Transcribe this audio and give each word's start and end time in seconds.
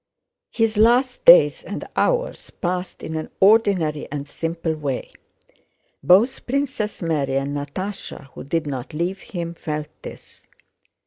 His 0.49 0.77
last 0.77 1.25
days 1.25 1.61
and 1.63 1.87
hours 1.95 2.49
passed 2.49 3.03
in 3.03 3.15
an 3.15 3.29
ordinary 3.39 4.07
and 4.11 4.27
simple 4.27 4.73
way. 4.73 5.11
Both 6.01 6.47
Princess 6.47 7.03
Mary 7.03 7.35
and 7.37 7.55
Natásha, 7.55 8.29
who 8.33 8.43
did 8.43 8.65
not 8.65 8.95
leave 8.95 9.21
him, 9.21 9.53
felt 9.53 9.89
this. 10.01 10.47